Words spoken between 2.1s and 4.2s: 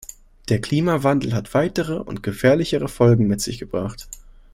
gefährlichere Folgen mit sich gebracht.